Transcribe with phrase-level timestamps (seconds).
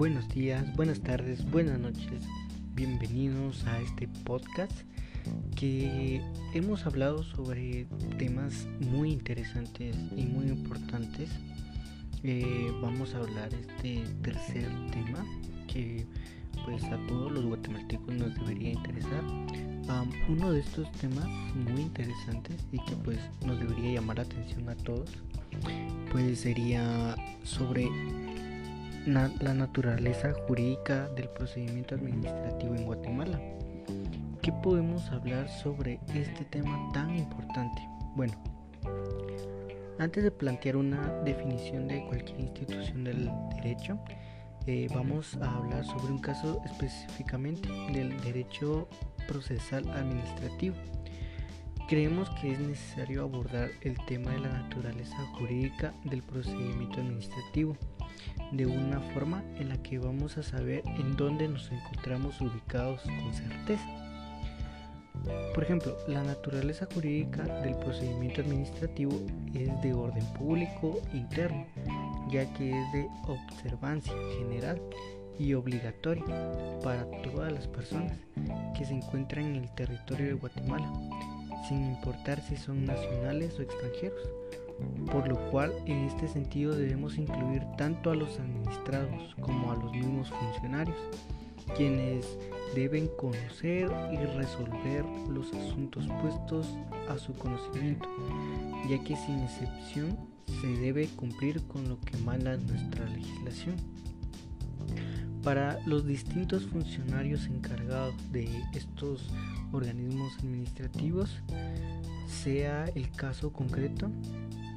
[0.00, 2.24] Buenos días, buenas tardes, buenas noches.
[2.74, 4.72] Bienvenidos a este podcast
[5.54, 6.22] que
[6.54, 11.28] hemos hablado sobre temas muy interesantes y muy importantes.
[12.22, 15.22] Eh, vamos a hablar este tercer tema
[15.68, 16.06] que
[16.64, 19.22] pues a todos los guatemaltecos nos debería interesar.
[20.30, 24.76] uno de estos temas muy interesantes y que pues nos debería llamar la atención a
[24.76, 25.10] todos
[26.10, 27.88] pues sería sobre
[29.06, 33.40] la naturaleza jurídica del procedimiento administrativo en Guatemala.
[34.42, 37.82] ¿Qué podemos hablar sobre este tema tan importante?
[38.14, 38.34] Bueno,
[39.98, 43.98] antes de plantear una definición de cualquier institución del derecho,
[44.66, 48.88] eh, vamos a hablar sobre un caso específicamente del derecho
[49.28, 50.76] procesal administrativo.
[51.88, 57.76] Creemos que es necesario abordar el tema de la naturaleza jurídica del procedimiento administrativo
[58.52, 63.32] de una forma en la que vamos a saber en dónde nos encontramos ubicados con
[63.32, 63.86] certeza.
[65.54, 69.12] Por ejemplo, la naturaleza jurídica del procedimiento administrativo
[69.54, 71.66] es de orden público interno,
[72.30, 74.80] ya que es de observancia general
[75.38, 76.24] y obligatoria
[76.82, 78.12] para todas las personas
[78.76, 80.90] que se encuentran en el territorio de Guatemala
[81.68, 84.28] sin importar si son nacionales o extranjeros,
[85.10, 89.92] por lo cual en este sentido debemos incluir tanto a los administrados como a los
[89.92, 90.96] mismos funcionarios,
[91.76, 92.38] quienes
[92.74, 96.66] deben conocer y resolver los asuntos puestos
[97.08, 98.08] a su conocimiento,
[98.88, 100.16] ya que sin excepción
[100.60, 103.76] se debe cumplir con lo que manda nuestra legislación.
[105.42, 109.30] Para los distintos funcionarios encargados de estos
[109.72, 111.42] organismos administrativos,
[112.26, 114.10] sea el caso concreto,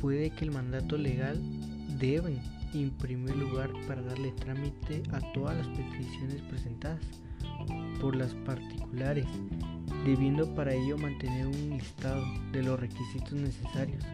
[0.00, 1.40] puede que el mandato legal
[1.98, 2.38] debe
[2.74, 7.00] en primer lugar para darle trámite a todas las peticiones presentadas
[8.00, 9.26] por las particulares,
[10.04, 12.22] debiendo para ello mantener un listado
[12.52, 14.04] de los requisitos necesarios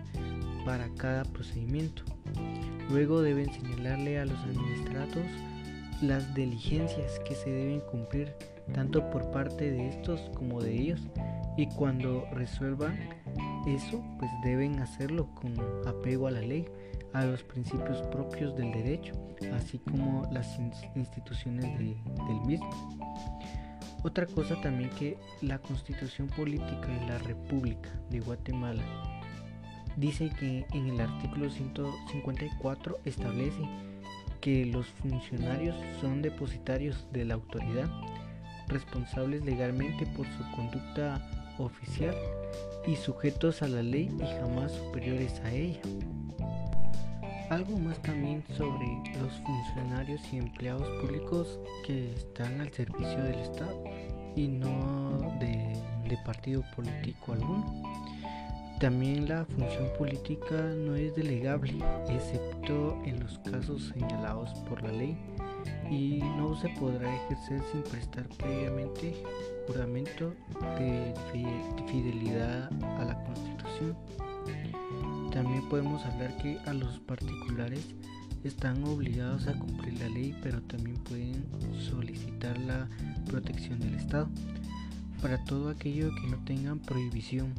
[0.64, 2.02] para cada procedimiento.
[2.90, 5.26] Luego deben señalarle a los administrados
[6.00, 8.32] las diligencias que se deben cumplir
[8.72, 11.00] tanto por parte de estos como de ellos
[11.56, 12.98] y cuando resuelvan
[13.66, 15.54] eso pues deben hacerlo con
[15.86, 16.66] apego a la ley,
[17.12, 19.12] a los principios propios del derecho,
[19.54, 20.58] así como las
[20.94, 22.70] instituciones del mismo.
[24.02, 28.82] Otra cosa también que la constitución política de la República de Guatemala
[29.96, 33.62] dice que en el artículo 154 establece
[34.42, 37.88] que los funcionarios son depositarios de la autoridad
[38.68, 41.20] responsables legalmente por su conducta
[41.58, 42.14] oficial
[42.86, 45.80] y sujetos a la ley y jamás superiores a ella.
[47.50, 48.86] Algo más también sobre
[49.20, 53.84] los funcionarios y empleados públicos que están al servicio del Estado
[54.34, 55.72] y no de,
[56.08, 57.82] de partido político alguno.
[58.80, 61.74] También la función política no es delegable,
[62.08, 65.16] excepto en los casos señalados por la ley
[65.90, 69.22] y no se podrá ejercer sin prestar previamente
[69.66, 70.34] juramento
[70.78, 71.14] de
[71.86, 73.96] fidelidad a la Constitución.
[75.32, 77.94] También podemos hablar que a los particulares
[78.44, 81.44] están obligados a cumplir la ley, pero también pueden
[81.80, 82.88] solicitar la
[83.26, 84.28] protección del Estado
[85.22, 87.54] para todo aquello que no tengan prohibición,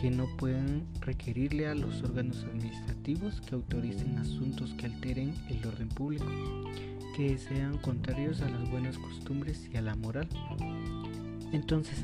[0.00, 5.88] que no puedan requerirle a los órganos administrativos que autoricen asuntos que alteren el orden
[5.88, 6.26] público
[7.16, 10.28] que sean contrarios a las buenas costumbres y a la moral.
[11.52, 12.02] Entonces,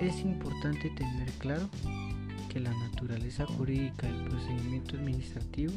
[0.00, 1.68] es importante tener claro
[2.50, 5.72] que la naturaleza jurídica del procedimiento administrativo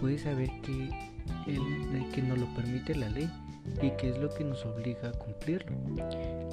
[0.00, 0.90] puede saber que,
[1.46, 3.30] el, que nos lo permite la ley
[3.82, 5.76] y que es lo que nos obliga a cumplirlo.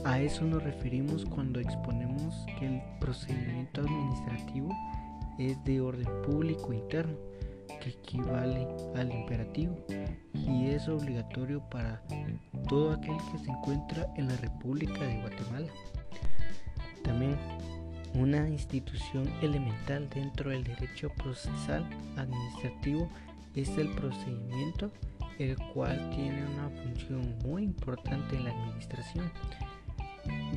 [0.06, 4.70] A eso nos referimos cuando exponemos que el procedimiento administrativo
[5.40, 7.16] es de orden público interno,
[7.82, 9.76] que equivale al imperativo
[10.34, 12.02] y es obligatorio para
[12.68, 15.68] todo aquel que se encuentra en la República de Guatemala.
[17.04, 17.38] También
[18.14, 21.84] una institución elemental dentro del derecho procesal
[22.16, 23.10] administrativo
[23.56, 24.92] es el procedimiento,
[25.40, 29.32] el cual tiene una función muy importante en la administración,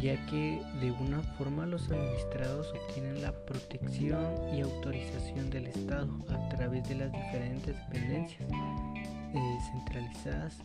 [0.01, 6.49] ya que de una forma los administrados obtienen la protección y autorización del Estado a
[6.51, 8.49] través de las diferentes dependencias
[9.35, 10.57] eh, centralizadas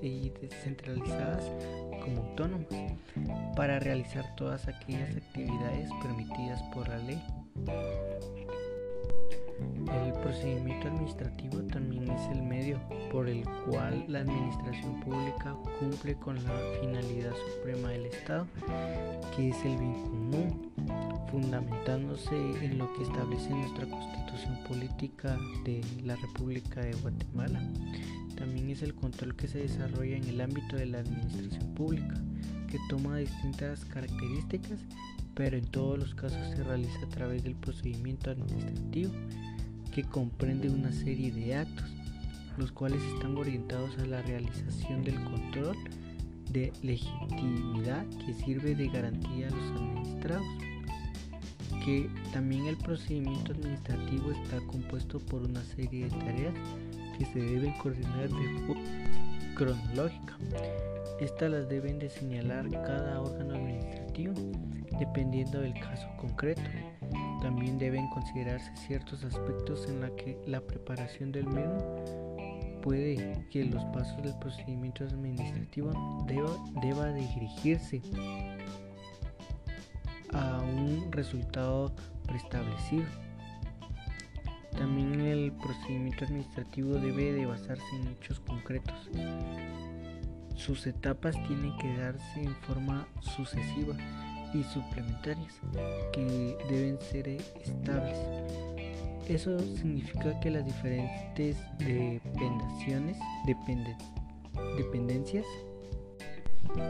[0.00, 1.44] y, y descentralizadas
[2.02, 2.66] como autónomas
[3.56, 7.22] para realizar todas aquellas actividades permitidas por la ley.
[9.92, 12.80] El procedimiento administrativo también es el medio
[13.10, 18.46] por el cual la administración pública cumple con la finalidad suprema del Estado,
[19.36, 20.72] que es el bien común,
[21.30, 27.60] fundamentándose en lo que establece nuestra constitución política de la República de Guatemala.
[28.36, 32.14] También es el control que se desarrolla en el ámbito de la administración pública,
[32.68, 34.80] que toma distintas características,
[35.34, 39.12] pero en todos los casos se realiza a través del procedimiento administrativo
[39.92, 41.90] que comprende una serie de actos,
[42.56, 45.76] los cuales están orientados a la realización del control
[46.50, 50.46] de legitimidad que sirve de garantía a los administrados,
[51.84, 56.54] que también el procedimiento administrativo está compuesto por una serie de tareas
[57.18, 58.82] que se deben coordinar de forma
[59.54, 60.36] cronológica.
[61.20, 64.34] Estas las deben de señalar cada órgano administrativo
[64.98, 66.62] dependiendo del caso concreto.
[67.42, 72.04] También deben considerarse ciertos aspectos en la que la preparación del mismo
[72.82, 76.50] puede que los pasos del procedimiento administrativo deba,
[76.80, 78.00] deba dirigirse
[80.32, 81.92] a un resultado
[82.28, 83.06] preestablecido.
[84.78, 89.10] También el procedimiento administrativo debe de basarse en hechos concretos.
[90.54, 93.96] Sus etapas tienen que darse en forma sucesiva
[94.54, 95.60] y suplementarias
[96.12, 98.18] que deben ser estables.
[99.28, 103.16] Eso significa que las diferentes dependaciones,
[104.76, 105.46] dependencias,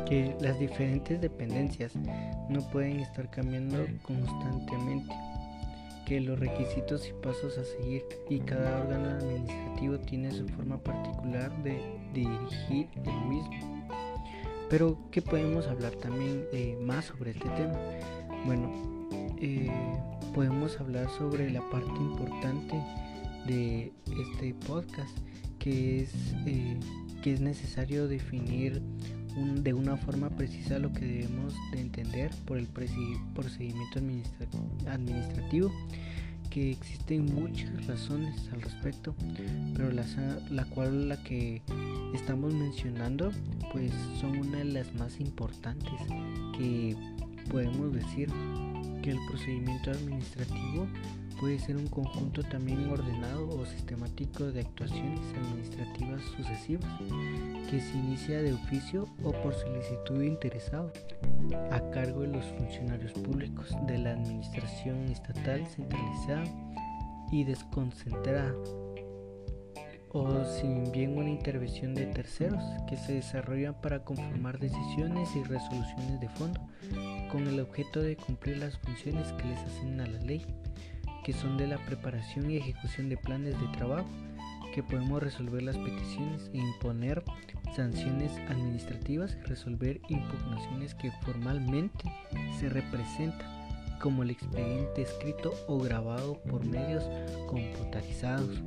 [0.07, 1.93] que las diferentes dependencias
[2.49, 5.15] no pueden estar cambiando constantemente,
[6.07, 11.51] que los requisitos y pasos a seguir y cada órgano administrativo tiene su forma particular
[11.63, 11.81] de
[12.13, 13.83] dirigir el mismo.
[14.73, 17.79] Pero, ¿qué podemos hablar también eh, más sobre este tema?
[18.47, 18.73] Bueno,
[19.39, 19.71] eh,
[20.35, 22.83] podemos hablar sobre la parte importante
[23.47, 25.15] de este podcast,
[25.59, 26.15] que es
[26.47, 26.81] eh,
[27.23, 28.81] que es necesario definir
[29.37, 34.01] de una forma precisa lo que debemos de entender por el procedimiento
[34.87, 35.71] administrativo
[36.53, 39.15] que existen muchas razones al respecto,
[39.75, 40.05] pero la,
[40.51, 41.63] la cual la que
[42.15, 43.33] estamos mencionando
[43.73, 43.91] pues
[44.21, 45.95] son una de las más importantes
[46.59, 46.95] que
[47.51, 48.29] podemos decir
[49.03, 50.87] que el procedimiento administrativo
[51.43, 56.87] puede ser un conjunto también ordenado o sistemático de actuaciones administrativas sucesivas
[57.69, 60.93] que se inicia de oficio o por solicitud de interesado
[61.73, 66.45] a cargo de los funcionarios públicos de la administración estatal centralizada
[67.33, 68.55] y desconcentrada
[70.11, 76.21] o sin bien una intervención de terceros que se desarrollan para conformar decisiones y resoluciones
[76.21, 76.61] de fondo
[77.33, 80.47] con el objeto de cumplir las funciones que les asigna la ley,
[81.25, 84.09] que son de la preparación y ejecución de planes de trabajo,
[84.75, 87.23] que podemos resolver las peticiones e imponer
[87.77, 92.05] sanciones administrativas resolver impugnaciones que formalmente
[92.59, 93.63] se representan
[94.01, 97.05] como el expediente escrito o grabado por medios
[97.47, 98.61] computarizados.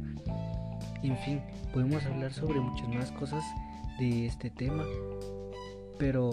[1.03, 1.41] En fin,
[1.73, 3.43] podemos hablar sobre muchas más cosas
[3.99, 4.85] de este tema,
[5.99, 6.31] pero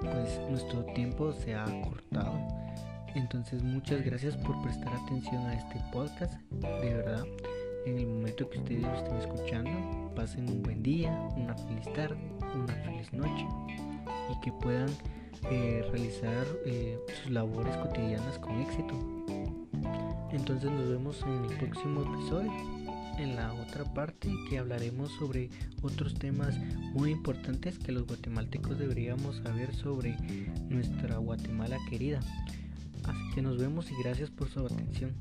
[0.00, 2.59] pues nuestro tiempo se ha cortado.
[3.14, 6.34] Entonces muchas gracias por prestar atención a este podcast.
[6.50, 7.24] De verdad,
[7.86, 12.18] en el momento que ustedes lo estén escuchando, pasen un buen día, una feliz tarde,
[12.54, 13.46] una feliz noche
[14.30, 14.90] y que puedan
[15.50, 18.94] eh, realizar eh, sus labores cotidianas con éxito.
[20.32, 22.52] Entonces nos vemos en el próximo episodio,
[23.18, 25.50] en la otra parte que hablaremos sobre
[25.82, 26.56] otros temas
[26.92, 30.16] muy importantes que los guatemaltecos deberíamos saber sobre
[30.68, 32.20] nuestra Guatemala querida.
[33.04, 35.14] Así que nos vemos y gracias por su atención.